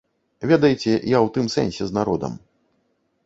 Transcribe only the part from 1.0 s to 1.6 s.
я ў тым